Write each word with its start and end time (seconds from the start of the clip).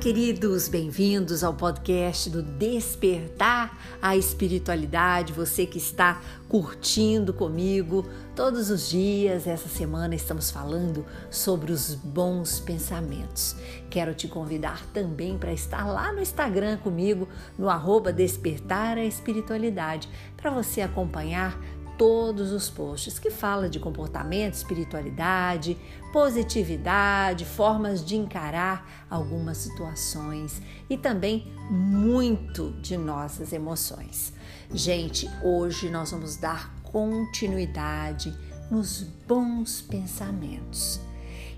queridos, 0.00 0.68
bem-vindos 0.68 1.42
ao 1.42 1.54
podcast 1.54 2.28
do 2.28 2.42
Despertar 2.42 3.96
a 4.00 4.14
Espiritualidade. 4.14 5.32
Você 5.32 5.64
que 5.64 5.78
está 5.78 6.20
curtindo 6.48 7.32
comigo 7.32 8.06
todos 8.34 8.70
os 8.70 8.90
dias. 8.90 9.46
Essa 9.46 9.68
semana 9.68 10.14
estamos 10.14 10.50
falando 10.50 11.04
sobre 11.30 11.72
os 11.72 11.94
bons 11.94 12.60
pensamentos. 12.60 13.56
Quero 13.88 14.14
te 14.14 14.28
convidar 14.28 14.84
também 14.92 15.38
para 15.38 15.52
estar 15.52 15.86
lá 15.86 16.12
no 16.12 16.20
Instagram 16.20 16.76
comigo, 16.76 17.26
no 17.58 17.68
arroba 17.70 18.12
Despertar 18.12 18.98
a 18.98 19.04
Espiritualidade, 19.04 20.08
para 20.36 20.50
você 20.50 20.82
acompanhar 20.82 21.58
todos 21.96 22.52
os 22.52 22.68
posts 22.68 23.18
que 23.18 23.30
fala 23.30 23.68
de 23.68 23.78
comportamento, 23.78 24.54
espiritualidade, 24.54 25.76
positividade, 26.12 27.44
formas 27.44 28.04
de 28.04 28.16
encarar 28.16 29.06
algumas 29.10 29.58
situações 29.58 30.60
e 30.88 30.96
também 30.96 31.52
muito 31.70 32.72
de 32.82 32.96
nossas 32.96 33.52
emoções. 33.52 34.32
Gente, 34.72 35.30
hoje 35.42 35.90
nós 35.90 36.10
vamos 36.10 36.36
dar 36.36 36.74
continuidade 36.82 38.36
nos 38.70 39.02
bons 39.26 39.80
pensamentos. 39.80 41.00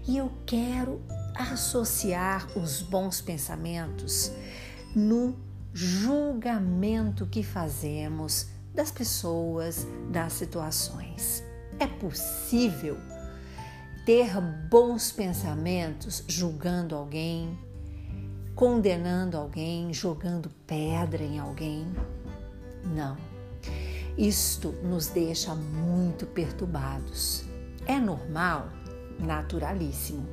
E 0.06 0.16
eu 0.16 0.32
quero 0.46 1.02
associar 1.34 2.46
os 2.56 2.80
bons 2.80 3.20
pensamentos 3.20 4.32
no 4.94 5.36
julgamento 5.72 7.26
que 7.26 7.42
fazemos 7.42 8.46
das 8.78 8.92
pessoas, 8.92 9.88
das 10.08 10.34
situações. 10.34 11.42
É 11.80 11.86
possível 11.88 12.96
ter 14.06 14.40
bons 14.70 15.10
pensamentos 15.10 16.22
julgando 16.28 16.94
alguém, 16.94 17.58
condenando 18.54 19.36
alguém, 19.36 19.92
jogando 19.92 20.48
pedra 20.64 21.24
em 21.24 21.40
alguém? 21.40 21.92
Não. 22.84 23.16
Isto 24.16 24.70
nos 24.84 25.08
deixa 25.08 25.56
muito 25.56 26.24
perturbados. 26.24 27.44
É 27.84 27.98
normal, 27.98 28.68
naturalíssimo, 29.18 30.24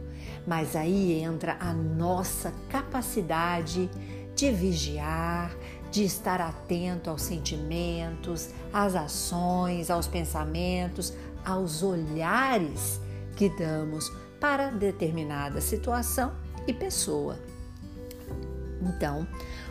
mas 0.46 0.76
aí 0.76 1.14
entra 1.14 1.58
a 1.60 1.74
nossa 1.74 2.54
capacidade 2.70 3.90
de 4.36 4.52
vigiar, 4.52 5.52
de 5.96 6.04
estar 6.04 6.42
atento 6.42 7.10
aos 7.10 7.22
sentimentos, 7.22 8.50
às 8.74 8.96
ações, 8.96 9.90
aos 9.90 10.08
pensamentos, 10.08 11.14
aos 11.46 11.82
olhares 11.82 13.00
que 13.38 13.48
damos 13.48 14.12
para 14.38 14.72
determinada 14.72 15.62
situação 15.62 16.36
e 16.68 16.74
pessoa. 16.74 17.40
Então, 18.82 19.26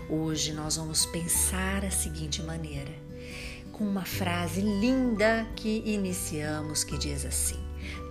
hoje 0.08 0.54
nós 0.54 0.76
vamos 0.76 1.04
pensar 1.04 1.84
a 1.84 1.90
seguinte 1.90 2.42
maneira, 2.42 2.92
com 3.70 3.84
uma 3.84 4.06
frase 4.06 4.62
linda 4.62 5.46
que 5.54 5.82
iniciamos 5.84 6.84
que 6.84 6.96
diz 6.96 7.26
assim: 7.26 7.62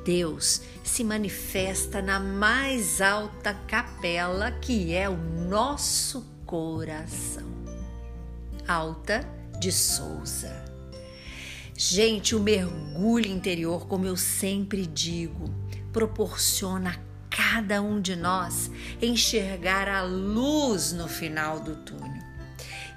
Deus 0.06 0.61
se 0.84 1.03
manifesta 1.03 2.00
na 2.00 2.19
mais 2.19 3.02
alta 3.02 3.56
capela 3.67 4.52
que 4.52 4.94
é 4.94 5.09
o 5.09 5.17
nosso 5.17 6.23
coração. 6.45 7.62
Alta 8.67 9.28
de 9.59 9.72
Souza. 9.72 10.64
Gente, 11.75 12.36
o 12.36 12.39
mergulho 12.39 13.28
interior, 13.28 13.88
como 13.88 14.06
eu 14.06 14.16
sempre 14.16 14.86
digo, 14.86 15.53
proporciona 15.92 16.91
a 16.91 17.14
cada 17.36 17.81
um 17.81 18.00
de 18.00 18.16
nós 18.16 18.69
enxergar 19.02 19.89
a 19.89 20.03
luz 20.03 20.94
no 20.94 21.08
final 21.08 21.59
do 21.59 21.75
túnel. 21.78 22.23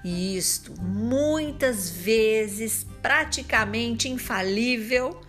E 0.04 0.36
isto, 0.36 0.72
muitas 0.80 1.90
vezes, 1.90 2.86
praticamente 3.02 4.08
infalível, 4.08 5.20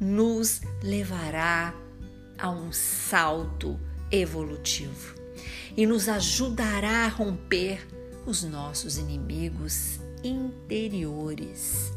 nos 0.00 0.60
levará 0.82 1.72
a 2.38 2.50
um 2.50 2.72
salto 2.72 3.78
evolutivo 4.10 5.14
e 5.76 5.86
nos 5.86 6.08
ajudará 6.08 7.04
a 7.04 7.08
romper 7.08 7.86
os 8.26 8.42
nossos 8.42 8.98
inimigos 8.98 10.00
interiores. 10.22 11.92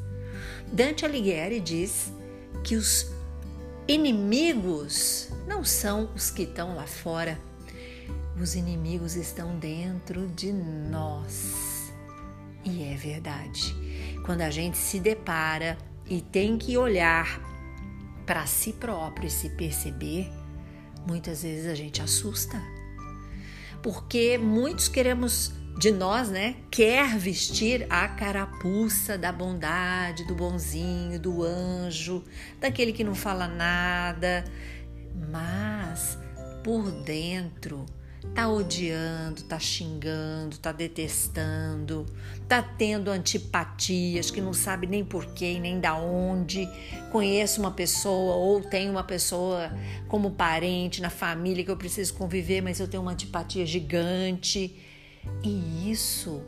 Dante 0.71 1.05
Alighieri 1.05 1.59
diz 1.59 2.11
que 2.63 2.75
os 2.75 3.11
inimigos 3.87 5.29
não 5.47 5.63
são 5.63 6.11
os 6.13 6.29
que 6.29 6.43
estão 6.43 6.75
lá 6.75 6.85
fora, 6.85 7.39
os 8.39 8.55
inimigos 8.55 9.15
estão 9.15 9.57
dentro 9.57 10.27
de 10.27 10.51
nós. 10.51 11.91
E 12.63 12.83
é 12.83 12.95
verdade. 12.95 13.75
Quando 14.25 14.41
a 14.41 14.49
gente 14.49 14.77
se 14.77 14.99
depara 14.99 15.77
e 16.05 16.21
tem 16.21 16.57
que 16.57 16.77
olhar 16.77 17.41
para 18.25 18.45
si 18.45 18.73
próprio 18.73 19.27
e 19.27 19.31
se 19.31 19.49
perceber, 19.51 20.29
muitas 21.07 21.43
vezes 21.43 21.65
a 21.65 21.73
gente 21.73 22.01
assusta. 22.01 22.61
Porque 23.81 24.37
muitos 24.37 24.89
queremos 24.89 25.53
de 25.77 25.91
nós, 25.91 26.29
né, 26.29 26.55
quer 26.71 27.17
vestir 27.17 27.85
a 27.89 28.07
carapuça 28.07 29.15
da 29.15 29.31
bondade, 29.31 30.25
do 30.25 30.33
bonzinho, 30.33 31.19
do 31.19 31.43
anjo, 31.43 32.23
daquele 32.59 32.91
que 32.91 33.03
não 33.03 33.13
fala 33.13 33.47
nada, 33.47 34.43
mas 35.29 36.17
por 36.63 36.91
dentro 37.03 37.85
tá 38.33 38.49
odiando, 38.49 39.43
tá 39.43 39.59
xingando, 39.59 40.57
tá 40.57 40.71
detestando, 40.71 42.05
tá 42.47 42.61
tendo 42.61 43.09
antipatias 43.09 44.31
que 44.31 44.41
não 44.41 44.53
sabe 44.53 44.87
nem 44.87 45.05
porquê 45.05 45.59
nem 45.59 45.79
da 45.79 45.95
onde. 45.95 46.67
Conheço 47.11 47.59
uma 47.59 47.71
pessoa 47.71 48.35
ou 48.35 48.61
tenho 48.61 48.91
uma 48.91 49.03
pessoa 49.03 49.71
como 50.07 50.31
parente 50.31 51.01
na 51.01 51.09
família 51.09 51.63
que 51.63 51.71
eu 51.71 51.77
preciso 51.77 52.15
conviver, 52.15 52.61
mas 52.61 52.79
eu 52.79 52.87
tenho 52.87 53.03
uma 53.03 53.11
antipatia 53.11 53.65
gigante. 53.65 54.75
E 55.43 55.91
isso 55.91 56.41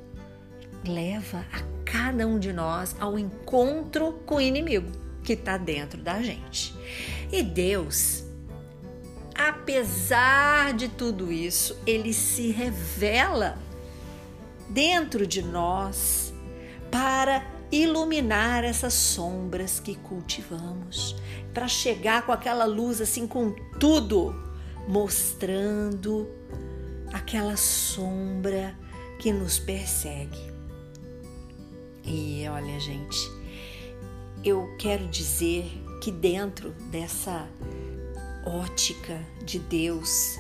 leva 0.86 1.46
a 1.52 1.62
cada 1.84 2.26
um 2.28 2.40
de 2.40 2.54
nós 2.54 2.96
ao 3.00 3.18
encontro 3.18 4.14
com 4.26 4.36
o 4.36 4.42
inimigo 4.42 4.92
que 5.24 5.34
está 5.34 5.58
dentro 5.58 6.02
da 6.02 6.22
gente. 6.22 6.74
E 7.32 7.44
Deus, 7.44 8.24
apesar 9.36 10.74
de 10.74 10.88
tudo 10.90 11.32
isso, 11.32 11.78
ele 11.86 12.14
se 12.14 12.52
revela 12.52 13.58
dentro 14.70 15.26
de 15.26 15.42
nós 15.42 16.34
para 16.92 17.46
iluminar 17.72 18.64
essas 18.64 18.94
sombras 18.94 19.80
que 19.80 19.96
cultivamos, 19.96 21.16
para 21.54 21.68
chegar 21.68 22.26
com 22.26 22.32
aquela 22.32 22.66
luz 22.66 23.00
assim 23.00 23.28
com 23.28 23.52
tudo, 23.80 24.36
mostrando 24.88 26.28
aquela 27.14 27.56
sombra 27.58 28.76
que 29.20 29.32
nos 29.32 29.60
persegue. 29.60 30.52
E 32.04 32.48
olha, 32.48 32.80
gente, 32.80 33.18
eu 34.44 34.76
quero 34.78 35.08
dizer 35.08 35.66
que 36.02 36.12
dentro 36.12 36.72
dessa 36.92 37.48
ótica 38.46 39.22
de 39.44 39.60
Deus, 39.60 40.40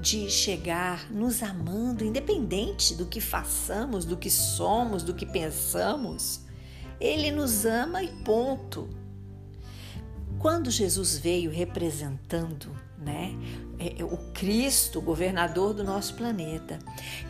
de 0.00 0.30
chegar 0.30 1.10
nos 1.12 1.42
amando, 1.42 2.04
independente 2.04 2.94
do 2.94 3.06
que 3.06 3.20
façamos, 3.20 4.04
do 4.04 4.16
que 4.16 4.30
somos, 4.30 5.02
do 5.02 5.14
que 5.14 5.26
pensamos, 5.26 6.40
Ele 6.98 7.30
nos 7.30 7.66
ama 7.66 8.02
e 8.02 8.08
ponto. 8.24 8.88
Quando 10.38 10.70
Jesus 10.70 11.18
veio 11.18 11.50
representando 11.50 12.74
né? 13.00 13.34
É, 13.80 14.02
é 14.02 14.04
o 14.04 14.18
Cristo, 14.34 15.00
governador 15.00 15.72
do 15.72 15.82
nosso 15.82 16.14
planeta, 16.14 16.78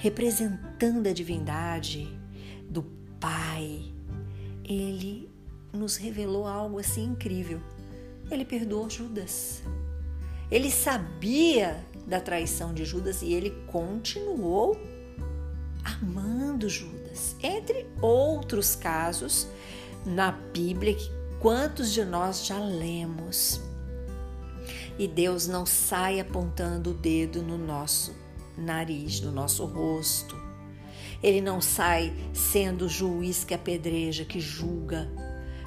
representando 0.01 1.07
a 1.07 1.13
divindade 1.13 2.13
do 2.69 2.83
Pai, 3.21 3.93
ele 4.65 5.31
nos 5.73 5.97
revelou 5.97 6.47
algo 6.47 6.81
assim 6.81 7.05
incrível. 7.05 7.61
Ele 8.31 8.45
perdoou 8.45 8.91
Judas. 8.91 9.63
Ele 10.51 10.71
sabia 10.71 11.85
da 12.07 12.21
traição 12.21 12.75
de 12.75 12.85
Judas 12.85 13.23
e 13.23 13.33
ele 13.33 13.51
continuou 13.69 14.77
amando 15.85 16.69
Judas. 16.69 17.37
Entre 17.43 17.87
outros 18.03 18.75
casos 18.75 19.47
na 20.05 20.33
Bíblia 20.33 20.95
que 20.95 21.11
quantos 21.39 21.93
de 21.93 22.05
nós 22.05 22.47
já 22.47 22.59
lemos 22.59 23.61
e 24.99 25.09
Deus 25.09 25.47
não 25.47 25.65
sai 25.65 26.21
apontando 26.21 26.91
o 26.91 26.95
dedo 26.95 27.43
no 27.43 27.59
nosso 27.59 28.15
nariz, 28.57 29.21
no 29.21 29.33
nosso 29.33 29.65
rosto. 29.65 30.37
Ele 31.23 31.41
não 31.41 31.61
sai 31.61 32.13
sendo 32.33 32.87
o 32.87 32.89
juiz 32.89 33.45
que 33.45 33.55
apedreja, 33.55 34.25
que 34.25 34.41
julga, 34.41 35.11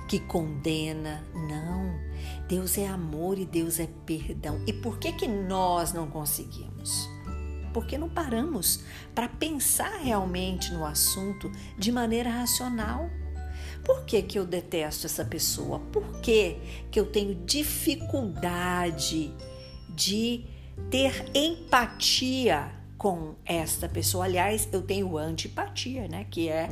que 0.07 0.19
condena. 0.19 1.23
Não. 1.33 1.99
Deus 2.47 2.77
é 2.77 2.87
amor 2.87 3.37
e 3.37 3.45
Deus 3.45 3.79
é 3.79 3.87
perdão. 4.05 4.61
E 4.67 4.73
por 4.73 4.97
que 4.97 5.11
que 5.11 5.27
nós 5.27 5.93
não 5.93 6.07
conseguimos? 6.07 7.07
porque 7.73 7.97
não 7.97 8.07
paramos 8.07 8.83
para 9.13 9.27
pensar 9.27 9.99
realmente 9.99 10.71
no 10.71 10.85
assunto 10.85 11.51
de 11.77 11.91
maneira 11.91 12.29
racional. 12.29 13.09
Por 13.83 14.05
que, 14.05 14.21
que 14.21 14.39
eu 14.39 14.45
detesto 14.45 15.05
essa 15.05 15.25
pessoa? 15.25 15.79
Por 15.91 16.21
que, 16.21 16.57
que 16.89 16.99
eu 16.99 17.05
tenho 17.05 17.35
dificuldade 17.45 19.33
de 19.89 20.45
ter 20.89 21.25
empatia 21.33 22.71
com 22.97 23.35
esta 23.45 23.89
pessoa? 23.89 24.25
Aliás, 24.25 24.69
eu 24.71 24.81
tenho 24.81 25.17
antipatia, 25.17 26.07
né? 26.07 26.25
Que 26.29 26.47
é 26.47 26.69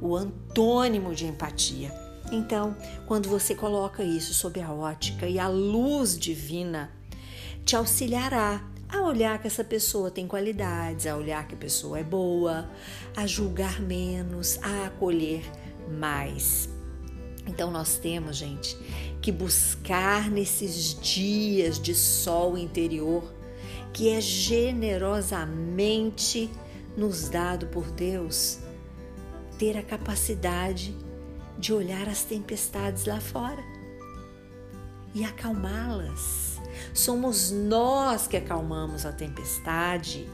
o 0.00 0.16
antônimo 0.16 1.14
de 1.14 1.26
empatia. 1.26 1.92
Então, 2.30 2.76
quando 3.06 3.28
você 3.28 3.54
coloca 3.54 4.02
isso 4.04 4.32
sob 4.32 4.60
a 4.60 4.72
ótica 4.72 5.26
e 5.26 5.38
a 5.38 5.48
luz 5.48 6.18
divina, 6.18 6.90
te 7.64 7.76
auxiliará 7.76 8.64
a 8.88 9.00
olhar 9.00 9.40
que 9.40 9.46
essa 9.46 9.64
pessoa 9.64 10.10
tem 10.10 10.26
qualidades, 10.26 11.06
a 11.06 11.16
olhar 11.16 11.46
que 11.48 11.54
a 11.54 11.58
pessoa 11.58 11.98
é 11.98 12.04
boa, 12.04 12.70
a 13.16 13.26
julgar 13.26 13.80
menos, 13.80 14.58
a 14.62 14.86
acolher 14.86 15.42
mais. 15.88 16.68
Então 17.46 17.70
nós 17.70 17.98
temos, 17.98 18.36
gente, 18.36 18.76
que 19.20 19.32
buscar 19.32 20.30
nesses 20.30 20.98
dias 21.00 21.80
de 21.80 21.94
sol 21.94 22.56
interior 22.56 23.24
que 23.92 24.08
é 24.08 24.20
generosamente 24.20 26.50
nos 26.96 27.28
dado 27.28 27.66
por 27.66 27.90
Deus, 27.90 28.60
ter 29.58 29.76
a 29.76 29.82
capacidade 29.82 30.96
de 31.58 31.74
olhar 31.74 32.08
as 32.08 32.22
tempestades 32.24 33.04
lá 33.04 33.20
fora 33.20 33.62
e 35.14 35.22
acalmá-las. 35.24 36.58
Somos 36.94 37.50
nós 37.50 38.26
que 38.26 38.34
acalmamos 38.36 39.04
a 39.04 39.12
tempestade 39.12 40.26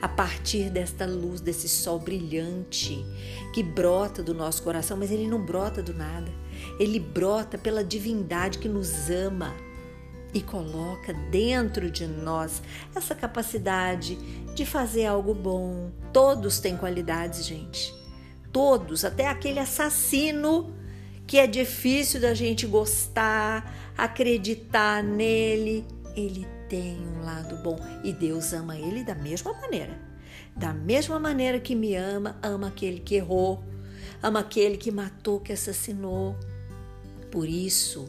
a 0.00 0.08
partir 0.08 0.70
desta 0.70 1.06
luz, 1.06 1.40
desse 1.40 1.68
sol 1.68 1.98
brilhante 1.98 3.04
que 3.52 3.62
brota 3.62 4.22
do 4.22 4.34
nosso 4.34 4.62
coração, 4.62 4.96
mas 4.96 5.10
ele 5.10 5.26
não 5.26 5.40
brota 5.44 5.82
do 5.82 5.92
nada. 5.92 6.30
Ele 6.78 7.00
brota 7.00 7.58
pela 7.58 7.82
divindade 7.82 8.58
que 8.58 8.68
nos 8.68 9.10
ama 9.10 9.54
e 10.32 10.40
coloca 10.42 11.12
dentro 11.30 11.90
de 11.90 12.06
nós 12.06 12.62
essa 12.94 13.14
capacidade 13.14 14.16
de 14.54 14.66
fazer 14.66 15.06
algo 15.06 15.34
bom. 15.34 15.90
Todos 16.12 16.58
têm 16.60 16.76
qualidades, 16.76 17.46
gente. 17.46 17.94
Todos, 18.52 19.04
até 19.04 19.26
aquele 19.26 19.58
assassino 19.58 20.74
que 21.26 21.38
é 21.38 21.46
difícil 21.46 22.20
da 22.20 22.32
gente 22.32 22.66
gostar, 22.66 23.92
acreditar 23.96 25.02
nele, 25.02 25.84
ele 26.18 26.46
tem 26.68 26.98
um 26.98 27.24
lado 27.24 27.56
bom 27.56 27.78
e 28.02 28.12
Deus 28.12 28.52
ama 28.52 28.76
ele 28.76 29.04
da 29.04 29.14
mesma 29.14 29.52
maneira. 29.54 29.98
Da 30.54 30.72
mesma 30.74 31.18
maneira 31.18 31.60
que 31.60 31.74
me 31.74 31.94
ama, 31.94 32.36
ama 32.42 32.68
aquele 32.68 33.00
que 33.00 33.14
errou, 33.14 33.62
ama 34.22 34.40
aquele 34.40 34.76
que 34.76 34.90
matou, 34.90 35.40
que 35.40 35.52
assassinou. 35.52 36.36
Por 37.30 37.48
isso, 37.48 38.08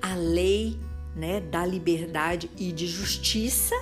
a 0.00 0.14
lei 0.14 0.78
né, 1.14 1.40
da 1.40 1.66
liberdade 1.66 2.50
e 2.56 2.72
de 2.72 2.86
justiça 2.86 3.74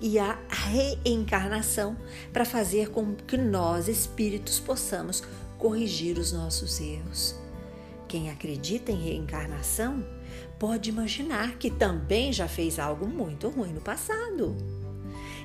e 0.00 0.18
a 0.18 0.38
reencarnação 0.48 1.96
para 2.32 2.44
fazer 2.44 2.90
com 2.90 3.14
que 3.14 3.36
nós, 3.36 3.88
espíritos, 3.88 4.58
possamos 4.58 5.22
corrigir 5.58 6.18
os 6.18 6.32
nossos 6.32 6.80
erros. 6.80 7.41
Quem 8.12 8.28
acredita 8.28 8.92
em 8.92 9.02
reencarnação 9.02 10.04
pode 10.58 10.90
imaginar 10.90 11.56
que 11.56 11.70
também 11.70 12.30
já 12.30 12.46
fez 12.46 12.78
algo 12.78 13.06
muito 13.06 13.48
ruim 13.48 13.72
no 13.72 13.80
passado. 13.80 14.54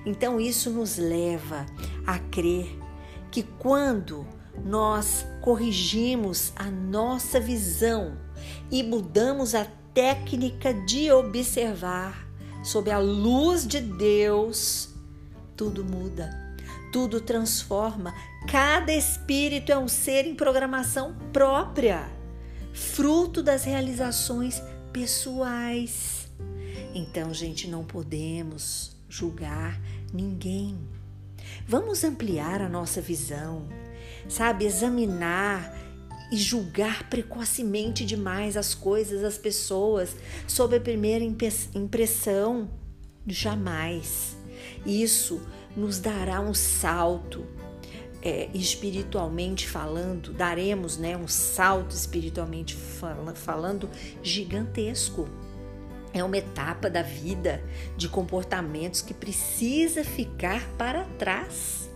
Então, 0.05 0.37
isso 0.37 0.69
nos 0.69 0.97
leva 0.97 1.65
a 2.05 2.19
crer 2.19 2.77
que 3.31 3.41
quando 3.41 4.27
nós 4.65 5.25
corrigimos 5.39 6.51
a 6.57 6.65
nossa 6.65 7.39
visão 7.39 8.17
e 8.69 8.83
mudamos 8.83 9.55
a 9.55 9.65
técnica 9.93 10.73
de 10.73 11.09
observar 11.09 12.27
sob 12.61 12.91
a 12.91 12.99
luz 12.99 13.65
de 13.65 13.79
Deus, 13.79 14.89
tudo 15.55 15.85
muda, 15.85 16.57
tudo 16.91 17.21
transforma. 17.21 18.13
Cada 18.51 18.91
espírito 18.91 19.71
é 19.71 19.77
um 19.77 19.87
ser 19.87 20.25
em 20.25 20.35
programação 20.35 21.15
própria, 21.31 22.16
fruto 22.77 23.41
das 23.41 23.63
realizações 23.63 24.62
pessoais. 24.94 26.27
Então, 26.94 27.33
gente, 27.33 27.68
não 27.68 27.83
podemos 27.83 28.95
julgar 29.09 29.81
ninguém. 30.13 30.77
Vamos 31.68 32.03
ampliar 32.03 32.62
a 32.62 32.69
nossa 32.69 33.01
visão, 33.01 33.68
sabe? 34.29 34.65
Examinar 34.65 35.75
e 36.31 36.38
julgar 36.38 37.09
precocemente 37.09 38.06
demais 38.06 38.56
as 38.56 38.75
coisas, 38.75 39.24
as 39.24 39.38
pessoas, 39.38 40.15
sob 40.47 40.75
a 40.75 40.79
primeira 40.79 41.25
impressão. 41.74 42.69
Jamais. 43.25 44.38
Isso 44.85 45.41
nos 45.75 46.00
dará 46.00 46.41
um 46.41 46.53
salto 46.53 47.45
é, 48.21 48.49
espiritualmente 48.53 49.67
falando, 49.67 50.33
daremos 50.33 50.97
né, 50.97 51.15
um 51.15 51.27
salto 51.27 51.91
espiritualmente 51.91 52.75
falando 53.35 53.89
gigantesco. 54.21 55.27
É 56.13 56.23
uma 56.23 56.37
etapa 56.37 56.89
da 56.89 57.01
vida 57.01 57.63
de 57.95 58.09
comportamentos 58.09 59.01
que 59.01 59.13
precisa 59.13 60.03
ficar 60.03 60.67
para 60.77 61.03
trás. 61.19 61.89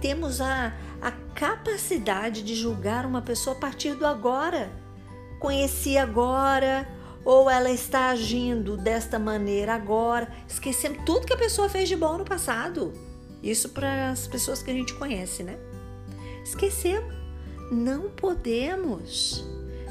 Temos 0.00 0.40
a, 0.40 0.74
a 1.00 1.10
capacidade 1.34 2.42
de 2.42 2.54
julgar 2.54 3.06
uma 3.06 3.22
pessoa 3.22 3.56
a 3.56 3.58
partir 3.58 3.94
do 3.94 4.06
agora. 4.06 4.70
Conheci 5.38 5.96
agora, 5.96 6.86
ou 7.24 7.48
ela 7.48 7.70
está 7.70 8.10
agindo 8.10 8.76
desta 8.76 9.18
maneira 9.18 9.74
agora, 9.74 10.30
esquecendo 10.46 11.02
tudo 11.04 11.26
que 11.26 11.32
a 11.32 11.38
pessoa 11.38 11.68
fez 11.68 11.88
de 11.88 11.96
bom 11.96 12.18
no 12.18 12.24
passado. 12.24 12.92
Isso 13.44 13.68
para 13.68 14.10
as 14.10 14.26
pessoas 14.26 14.62
que 14.62 14.70
a 14.70 14.74
gente 14.74 14.94
conhece, 14.94 15.42
né? 15.42 15.58
Esquecemos. 16.42 17.14
Não 17.70 18.08
podemos. 18.10 19.44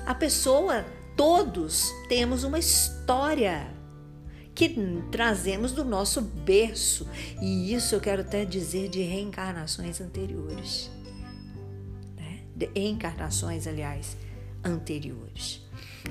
A 0.08 0.16
pessoa, 0.16 0.84
todos 1.16 1.92
temos 2.10 2.44
uma 2.44 2.58
história 2.58 3.72
que 4.56 4.76
trazemos 5.12 5.72
do 5.72 5.86
nosso 5.86 6.20
berço. 6.20 7.08
E 7.40 7.72
isso 7.72 7.94
eu 7.94 8.02
quero 8.02 8.22
até 8.22 8.44
dizer 8.44 8.90
de 8.90 9.04
reencarnações 9.04 10.02
anteriores. 10.02 10.90
Né? 12.16 12.40
De 12.56 12.72
encarnações, 12.74 13.68
aliás, 13.68 14.18
anteriores. 14.64 15.62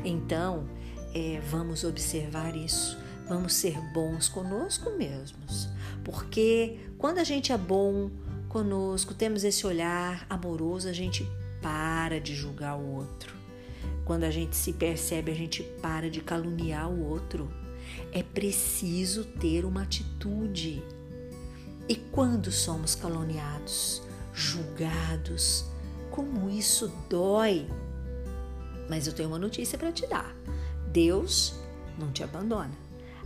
Então, 0.05 0.69
é, 1.13 1.41
vamos 1.51 1.83
observar 1.83 2.55
isso. 2.55 3.02
Vamos 3.29 3.55
ser 3.55 3.79
bons 3.93 4.29
conosco 4.29 4.91
mesmos. 4.91 5.69
Porque 6.05 6.79
quando 6.99 7.19
a 7.19 7.25
gente 7.25 7.53
é 7.53 7.59
bom 7.59 8.11
conosco, 8.49 9.15
temos 9.15 9.45
esse 9.45 9.67
olhar 9.67 10.27
amoroso, 10.29 10.89
a 10.89 10.93
gente 10.93 11.27
para 11.61 12.21
de 12.21 12.35
julgar 12.35 12.77
o 12.77 12.97
outro. 12.97 13.35
Quando 14.05 14.25
a 14.25 14.31
gente 14.31 14.57
se 14.57 14.73
percebe, 14.73 15.31
a 15.31 15.35
gente 15.35 15.63
para 15.81 16.11
de 16.11 16.21
caluniar 16.21 16.91
o 16.91 17.09
outro. 17.09 17.49
É 18.11 18.23
preciso 18.23 19.25
ter 19.25 19.65
uma 19.65 19.83
atitude. 19.83 20.83
E 21.89 21.97
quando 21.97 22.51
somos 22.51 22.95
caluniados, 22.95 24.03
julgados, 24.35 25.65
como 26.11 26.51
isso 26.51 26.93
dói. 27.09 27.67
Mas 28.89 29.07
eu 29.07 29.13
tenho 29.13 29.29
uma 29.29 29.39
notícia 29.39 29.79
para 29.79 29.93
te 29.93 30.07
dar. 30.07 30.35
Deus 30.89 31.55
não 31.99 32.13
te 32.13 32.23
abandona. 32.23 32.71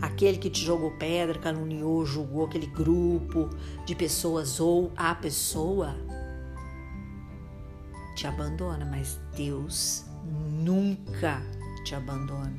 Aquele 0.01 0.39
que 0.39 0.51
te 0.51 0.65
jogou 0.65 0.91
pedra, 0.93 1.39
caluniou, 1.39 2.05
julgou 2.05 2.45
aquele 2.45 2.67
grupo 2.67 3.49
de 3.87 3.95
pessoas 3.95 4.61
ou 4.61 4.93
a 4.97 5.15
pessoa 5.15 5.97
te 8.15 8.27
abandona, 8.27 8.85
mas 8.85 9.19
Deus 9.37 10.05
nunca 10.25 11.43
te 11.85 11.95
abandona. 11.95 12.57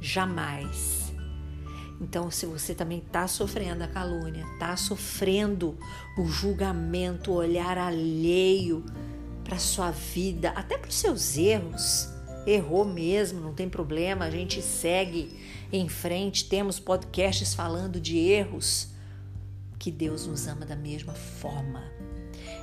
Jamais. 0.00 1.12
Então, 2.00 2.30
se 2.30 2.44
você 2.46 2.74
também 2.74 2.98
está 2.98 3.26
sofrendo 3.28 3.84
a 3.84 3.88
calúnia, 3.88 4.44
está 4.54 4.76
sofrendo 4.76 5.78
o 6.18 6.26
julgamento, 6.26 7.30
o 7.30 7.34
olhar 7.34 7.78
alheio 7.78 8.84
para 9.44 9.58
sua 9.58 9.90
vida, 9.90 10.50
até 10.50 10.76
para 10.76 10.88
os 10.88 10.96
seus 10.96 11.36
erros, 11.36 12.08
errou 12.46 12.84
mesmo, 12.84 13.40
não 13.40 13.54
tem 13.54 13.68
problema, 13.68 14.24
a 14.24 14.30
gente 14.30 14.60
segue 14.60 15.38
em 15.72 15.88
frente, 15.88 16.48
temos 16.48 16.78
podcasts 16.78 17.54
falando 17.54 18.00
de 18.00 18.18
erros, 18.18 18.88
que 19.78 19.90
Deus 19.90 20.26
nos 20.26 20.46
ama 20.46 20.64
da 20.64 20.76
mesma 20.76 21.14
forma. 21.14 21.82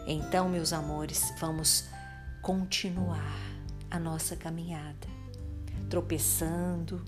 Então, 0.08 0.50
meus 0.50 0.74
amores, 0.74 1.34
vamos 1.40 1.86
continuar 2.42 3.38
a 3.90 4.00
nossa 4.00 4.36
caminhada, 4.36 5.08
tropeçando, 5.90 7.04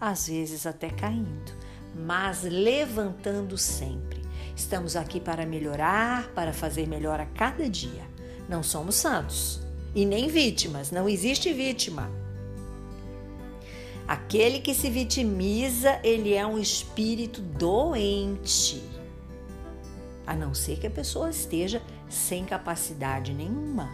às 0.00 0.28
vezes 0.28 0.66
até 0.66 0.90
caindo, 0.90 1.52
mas 1.94 2.42
levantando 2.42 3.56
sempre. 3.56 4.22
Estamos 4.54 4.96
aqui 4.96 5.20
para 5.20 5.46
melhorar, 5.46 6.28
para 6.34 6.52
fazer 6.52 6.86
melhor 6.86 7.20
a 7.20 7.26
cada 7.26 7.68
dia. 7.68 8.06
Não 8.48 8.62
somos 8.62 8.96
santos 8.96 9.67
e 9.98 10.06
nem 10.06 10.28
vítimas, 10.28 10.92
não 10.92 11.08
existe 11.08 11.52
vítima. 11.52 12.08
Aquele 14.06 14.60
que 14.60 14.72
se 14.72 14.88
vitimiza, 14.88 15.98
ele 16.04 16.34
é 16.34 16.46
um 16.46 16.56
espírito 16.56 17.42
doente. 17.42 18.80
A 20.24 20.36
não 20.36 20.54
ser 20.54 20.78
que 20.78 20.86
a 20.86 20.90
pessoa 20.90 21.30
esteja 21.30 21.82
sem 22.08 22.44
capacidade 22.44 23.34
nenhuma. 23.34 23.90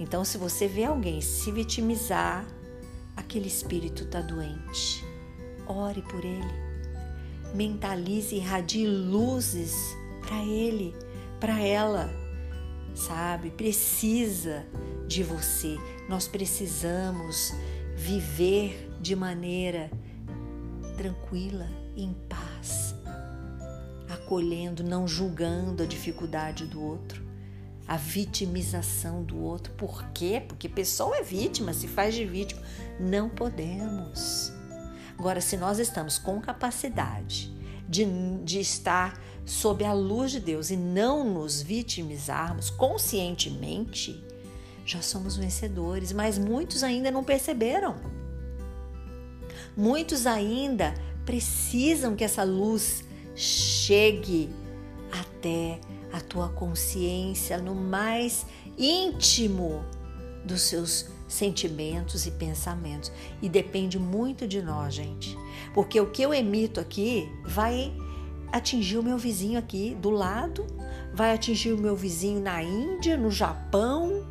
Então, 0.00 0.24
se 0.24 0.36
você 0.36 0.66
vê 0.66 0.82
alguém 0.82 1.20
se 1.20 1.52
vitimizar, 1.52 2.44
aquele 3.16 3.46
espírito 3.46 4.02
está 4.02 4.20
doente. 4.20 5.04
Ore 5.64 6.02
por 6.02 6.24
ele. 6.24 6.68
Mentalize 7.54 8.34
e 8.34 8.38
irradie 8.38 8.88
luzes 8.88 9.76
para 10.22 10.42
ele, 10.44 10.92
para 11.38 11.60
ela. 11.60 12.10
Sabe? 12.96 13.50
Precisa 13.52 14.66
de 15.08 15.24
você. 15.24 15.76
Nós 16.08 16.28
precisamos 16.28 17.52
viver 17.96 18.88
de 19.00 19.16
maneira 19.16 19.90
tranquila, 20.96 21.66
em 21.96 22.14
paz, 22.28 22.94
acolhendo, 24.08 24.84
não 24.84 25.08
julgando 25.08 25.82
a 25.82 25.86
dificuldade 25.86 26.66
do 26.66 26.80
outro 26.80 27.28
a 27.88 27.96
vitimização 27.96 29.24
do 29.24 29.38
outro. 29.38 29.72
Por 29.72 30.04
quê? 30.10 30.42
Porque 30.46 30.68
pessoa 30.68 31.16
é 31.16 31.22
vítima, 31.22 31.72
se 31.72 31.88
faz 31.88 32.14
de 32.14 32.26
vítima. 32.26 32.60
Não 33.00 33.30
podemos. 33.30 34.52
Agora, 35.18 35.40
se 35.40 35.56
nós 35.56 35.78
estamos 35.78 36.18
com 36.18 36.38
capacidade 36.38 37.50
de, 37.88 38.04
de 38.44 38.60
estar 38.60 39.18
sob 39.46 39.82
a 39.86 39.94
luz 39.94 40.32
de 40.32 40.38
Deus 40.38 40.70
e 40.70 40.76
não 40.76 41.24
nos 41.32 41.62
vitimizarmos 41.62 42.68
conscientemente, 42.68 44.22
já 44.88 45.02
somos 45.02 45.36
vencedores, 45.36 46.12
mas 46.12 46.38
muitos 46.38 46.82
ainda 46.82 47.10
não 47.10 47.22
perceberam. 47.22 47.96
Muitos 49.76 50.26
ainda 50.26 50.94
precisam 51.26 52.16
que 52.16 52.24
essa 52.24 52.42
luz 52.42 53.04
chegue 53.36 54.48
até 55.12 55.78
a 56.10 56.20
tua 56.20 56.48
consciência 56.48 57.58
no 57.58 57.74
mais 57.74 58.46
íntimo 58.78 59.84
dos 60.42 60.62
seus 60.62 61.10
sentimentos 61.28 62.26
e 62.26 62.30
pensamentos. 62.30 63.12
E 63.42 63.48
depende 63.48 63.98
muito 63.98 64.48
de 64.48 64.62
nós, 64.62 64.94
gente. 64.94 65.36
Porque 65.74 66.00
o 66.00 66.10
que 66.10 66.22
eu 66.22 66.32
emito 66.32 66.80
aqui 66.80 67.30
vai 67.44 67.92
atingir 68.50 68.96
o 68.96 69.02
meu 69.02 69.18
vizinho 69.18 69.58
aqui 69.58 69.94
do 69.96 70.08
lado, 70.08 70.66
vai 71.12 71.34
atingir 71.34 71.72
o 71.72 71.78
meu 71.78 71.94
vizinho 71.94 72.40
na 72.40 72.62
Índia, 72.62 73.18
no 73.18 73.30
Japão, 73.30 74.26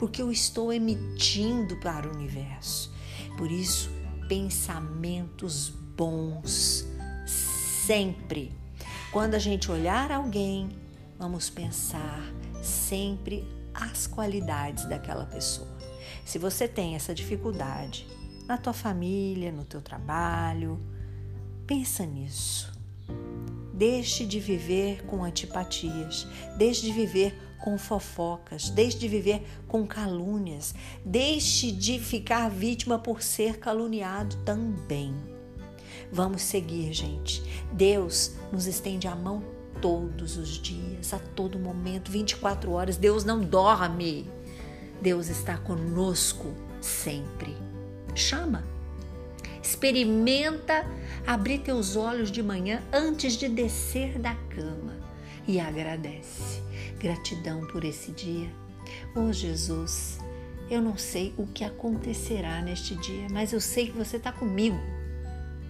porque 0.00 0.22
eu 0.22 0.32
estou 0.32 0.72
emitindo 0.72 1.76
para 1.76 2.08
o 2.08 2.14
universo. 2.14 2.90
Por 3.36 3.52
isso, 3.52 3.90
pensamentos 4.26 5.68
bons 5.68 6.86
sempre. 7.26 8.50
Quando 9.12 9.34
a 9.34 9.38
gente 9.38 9.70
olhar 9.70 10.10
alguém, 10.10 10.70
vamos 11.18 11.50
pensar 11.50 12.22
sempre 12.62 13.46
as 13.74 14.06
qualidades 14.06 14.86
daquela 14.86 15.26
pessoa. 15.26 15.68
Se 16.24 16.38
você 16.38 16.66
tem 16.66 16.94
essa 16.94 17.14
dificuldade 17.14 18.08
na 18.46 18.56
tua 18.56 18.72
família, 18.72 19.52
no 19.52 19.66
teu 19.66 19.82
trabalho, 19.82 20.80
pensa 21.66 22.06
nisso. 22.06 22.72
Deixe 23.80 24.26
de 24.26 24.38
viver 24.38 25.02
com 25.06 25.24
antipatias, 25.24 26.26
deixe 26.54 26.82
de 26.82 26.92
viver 26.92 27.34
com 27.58 27.78
fofocas, 27.78 28.68
deixe 28.68 28.98
de 28.98 29.08
viver 29.08 29.42
com 29.66 29.86
calúnias, 29.86 30.74
deixe 31.02 31.72
de 31.72 31.98
ficar 31.98 32.50
vítima 32.50 32.98
por 32.98 33.22
ser 33.22 33.58
caluniado 33.58 34.36
também. 34.44 35.14
Vamos 36.12 36.42
seguir, 36.42 36.92
gente. 36.92 37.42
Deus 37.72 38.34
nos 38.52 38.66
estende 38.66 39.08
a 39.08 39.16
mão 39.16 39.42
todos 39.80 40.36
os 40.36 40.60
dias, 40.60 41.14
a 41.14 41.18
todo 41.18 41.58
momento, 41.58 42.10
24 42.10 42.72
horas. 42.72 42.98
Deus 42.98 43.24
não 43.24 43.40
dorme. 43.40 44.30
Deus 45.00 45.30
está 45.30 45.56
conosco 45.56 46.52
sempre. 46.82 47.56
Chama. 48.14 48.62
Experimenta 49.62 50.86
abrir 51.26 51.58
teus 51.58 51.96
olhos 51.96 52.30
de 52.30 52.42
manhã 52.42 52.82
antes 52.92 53.34
de 53.34 53.48
descer 53.48 54.18
da 54.18 54.34
cama 54.34 54.96
e 55.46 55.60
agradece. 55.60 56.62
Gratidão 56.98 57.66
por 57.68 57.84
esse 57.84 58.10
dia. 58.12 58.48
Oh 59.14 59.32
Jesus, 59.32 60.18
eu 60.70 60.80
não 60.80 60.96
sei 60.96 61.34
o 61.36 61.46
que 61.46 61.64
acontecerá 61.64 62.62
neste 62.62 62.94
dia, 62.96 63.26
mas 63.30 63.52
eu 63.52 63.60
sei 63.60 63.86
que 63.86 63.98
você 63.98 64.16
está 64.16 64.32
comigo. 64.32 64.78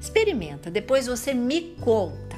Experimenta, 0.00 0.70
depois 0.70 1.06
você 1.06 1.34
me 1.34 1.76
conta. 1.80 2.36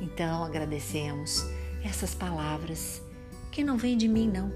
Então 0.00 0.44
agradecemos 0.44 1.44
essas 1.84 2.14
palavras 2.14 3.02
que 3.50 3.64
não 3.64 3.76
vêm 3.76 3.96
de 3.96 4.08
mim, 4.08 4.28
não. 4.28 4.52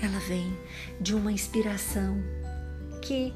Ela 0.00 0.18
vem 0.20 0.56
de 1.00 1.14
uma 1.14 1.32
inspiração 1.32 2.22
que 3.02 3.32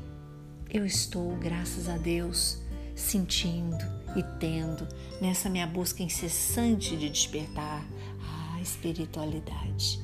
eu 0.73 0.87
estou, 0.87 1.37
graças 1.37 1.87
a 1.87 1.99
Deus, 1.99 2.57
sentindo 2.97 3.85
e 4.17 4.23
tendo 4.41 4.89
nessa 5.21 5.51
minha 5.51 5.67
busca 5.67 6.03
incessante 6.03 6.97
de 6.97 7.11
despertar 7.11 7.87
a 8.55 8.61
espiritualidade. 8.61 10.01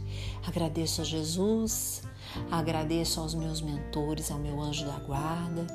Agradeço 0.47 1.01
a 1.01 1.05
Jesus, 1.05 2.03
agradeço 2.51 3.19
aos 3.19 3.35
meus 3.35 3.63
mentores, 3.63 4.31
ao 4.31 4.39
meu 4.39 4.61
anjo 4.61 4.85
da 4.85 4.99
guarda, 4.99 5.67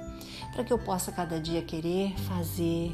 para 0.53 0.63
que 0.63 0.71
eu 0.71 0.77
possa 0.77 1.11
cada 1.11 1.39
dia 1.39 1.63
querer 1.63 2.13
fazer 2.27 2.91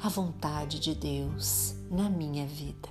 a 0.00 0.08
vontade 0.08 0.78
de 0.78 0.94
Deus 0.94 1.74
na 1.90 2.08
minha 2.08 2.46
vida. 2.46 2.88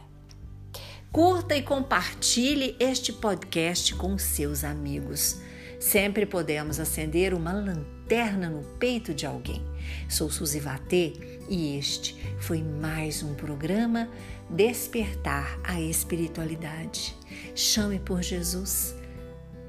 Curta 1.10 1.56
e 1.56 1.62
compartilhe 1.62 2.76
este 2.82 3.14
podcast 3.14 3.96
com 3.96 4.18
seus 4.18 4.66
amigos. 4.66 5.40
Sempre 5.80 6.26
podemos 6.26 6.80
acender 6.80 7.34
uma 7.34 7.52
lanterna 7.54 8.50
no 8.50 8.64
peito 8.78 9.14
de 9.14 9.26
alguém. 9.26 9.64
Sou 10.10 10.30
Suzy 10.30 10.60
Vatê 10.60 11.14
e 11.50 11.78
este 11.78 12.16
foi 12.40 12.62
mais 12.62 13.22
um 13.24 13.34
programa 13.34 14.10
Despertar 14.50 15.60
a 15.64 15.80
Espiritualidade. 15.80 17.16
Chame 17.56 18.00
por 18.00 18.22
Jesus. 18.22 18.96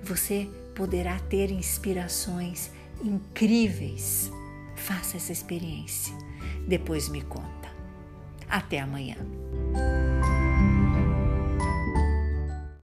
Você 0.03 0.49
poderá 0.75 1.19
ter 1.19 1.51
inspirações 1.51 2.71
incríveis. 3.03 4.31
Faça 4.77 5.17
essa 5.17 5.33
experiência. 5.33 6.15
Depois 6.67 7.09
me 7.09 7.23
conta. 7.23 7.71
Até 8.49 8.81
amanhã. 8.81 9.17